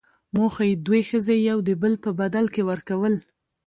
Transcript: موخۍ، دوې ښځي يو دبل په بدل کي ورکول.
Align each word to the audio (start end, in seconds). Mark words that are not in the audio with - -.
موخۍ، 0.35 0.71
دوې 0.85 1.01
ښځي 1.09 1.37
يو 1.49 1.57
دبل 1.67 1.93
په 2.03 2.09
بدل 2.19 2.45
کي 2.53 2.61
ورکول. 2.69 3.13